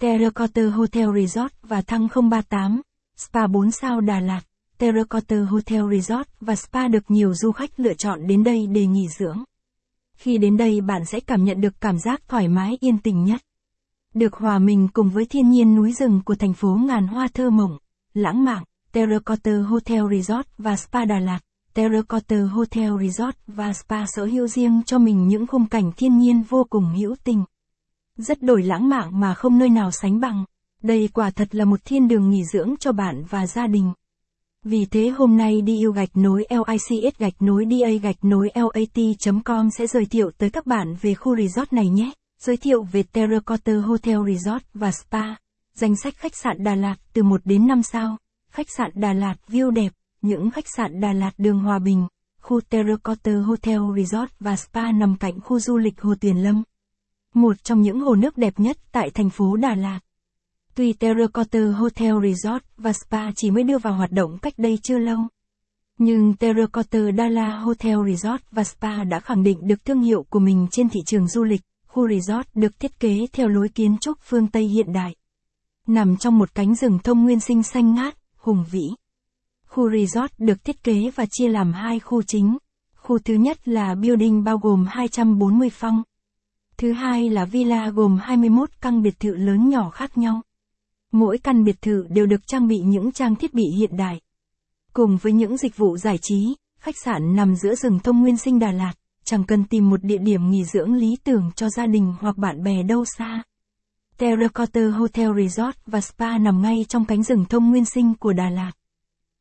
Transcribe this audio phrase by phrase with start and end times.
[0.00, 2.80] Terracotta Hotel Resort và Thăng 038,
[3.16, 4.40] Spa 4 sao Đà Lạt,
[4.78, 9.08] Terracotta Hotel Resort và Spa được nhiều du khách lựa chọn đến đây để nghỉ
[9.08, 9.44] dưỡng.
[10.16, 13.40] Khi đến đây bạn sẽ cảm nhận được cảm giác thoải mái yên tĩnh nhất.
[14.14, 17.50] Được hòa mình cùng với thiên nhiên núi rừng của thành phố ngàn hoa thơ
[17.50, 17.78] mộng,
[18.14, 21.40] lãng mạn, Terracotta Hotel Resort và Spa Đà Lạt.
[21.74, 26.42] Terracotta Hotel Resort và Spa sở hữu riêng cho mình những khung cảnh thiên nhiên
[26.42, 27.44] vô cùng hữu tình.
[28.20, 30.44] Rất đổi lãng mạn mà không nơi nào sánh bằng.
[30.82, 33.92] Đây quả thật là một thiên đường nghỉ dưỡng cho bạn và gia đình.
[34.64, 39.70] Vì thế hôm nay đi yêu gạch nối LICS gạch nối DA gạch nối LAT.com
[39.70, 42.12] sẽ giới thiệu tới các bạn về khu resort này nhé.
[42.40, 45.22] Giới thiệu về Terracotta Hotel Resort và Spa.
[45.74, 48.16] Danh sách khách sạn Đà Lạt từ 1 đến 5 sao.
[48.50, 52.06] Khách sạn Đà Lạt view đẹp, những khách sạn Đà Lạt đường Hòa Bình,
[52.40, 56.62] khu Terracotta Hotel Resort và Spa nằm cạnh khu du lịch Hồ Tuyền Lâm.
[57.34, 60.00] Một trong những hồ nước đẹp nhất tại thành phố Đà Lạt.
[60.74, 64.98] Tuy Terracotta Hotel Resort và Spa chỉ mới đưa vào hoạt động cách đây chưa
[64.98, 65.18] lâu.
[65.98, 70.66] Nhưng Terracotta Dala Hotel Resort và Spa đã khẳng định được thương hiệu của mình
[70.70, 71.60] trên thị trường du lịch.
[71.86, 75.14] Khu resort được thiết kế theo lối kiến trúc phương Tây hiện đại.
[75.86, 78.90] Nằm trong một cánh rừng thông nguyên sinh xanh ngát, hùng vĩ.
[79.66, 82.58] Khu resort được thiết kế và chia làm hai khu chính.
[82.96, 86.02] Khu thứ nhất là building bao gồm 240 phòng.
[86.80, 90.42] Thứ hai là villa gồm 21 căn biệt thự lớn nhỏ khác nhau.
[91.12, 94.20] Mỗi căn biệt thự đều được trang bị những trang thiết bị hiện đại.
[94.92, 98.58] Cùng với những dịch vụ giải trí, khách sạn nằm giữa rừng thông nguyên sinh
[98.58, 98.92] Đà Lạt,
[99.24, 102.62] chẳng cần tìm một địa điểm nghỉ dưỡng lý tưởng cho gia đình hoặc bạn
[102.62, 103.42] bè đâu xa.
[104.18, 108.50] Terracotta Hotel Resort và Spa nằm ngay trong cánh rừng thông nguyên sinh của Đà
[108.50, 108.72] Lạt.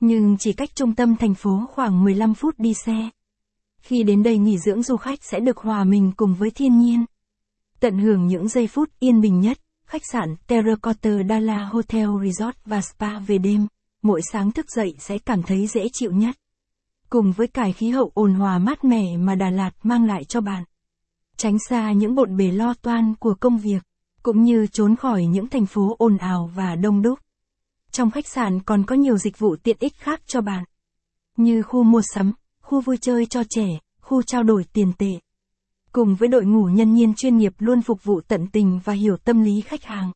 [0.00, 3.10] Nhưng chỉ cách trung tâm thành phố khoảng 15 phút đi xe.
[3.80, 7.04] Khi đến đây nghỉ dưỡng du khách sẽ được hòa mình cùng với thiên nhiên.
[7.80, 12.80] Tận hưởng những giây phút yên bình nhất, khách sạn Terracotta Dala Hotel Resort và
[12.80, 13.66] Spa về đêm,
[14.02, 16.36] mỗi sáng thức dậy sẽ cảm thấy dễ chịu nhất.
[17.10, 20.40] Cùng với cải khí hậu ồn hòa mát mẻ mà Đà Lạt mang lại cho
[20.40, 20.64] bạn.
[21.36, 23.82] Tránh xa những bộn bề lo toan của công việc,
[24.22, 27.18] cũng như trốn khỏi những thành phố ồn ào và đông đúc.
[27.90, 30.64] Trong khách sạn còn có nhiều dịch vụ tiện ích khác cho bạn.
[31.36, 33.66] Như khu mua sắm, khu vui chơi cho trẻ,
[34.00, 35.18] khu trao đổi tiền tệ.
[35.96, 39.16] Cùng với đội ngũ nhân viên chuyên nghiệp luôn phục vụ tận tình và hiểu
[39.16, 40.12] tâm lý khách hàng.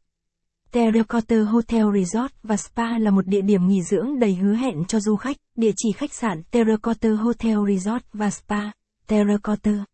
[0.72, 5.00] Terracotta Hotel Resort và Spa là một địa điểm nghỉ dưỡng đầy hứa hẹn cho
[5.00, 5.36] du khách.
[5.56, 8.70] Địa chỉ khách sạn Terracotta Hotel Resort và Spa,
[9.06, 9.84] Terracotta.